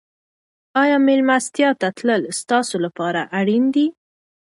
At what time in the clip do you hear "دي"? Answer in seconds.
3.75-3.87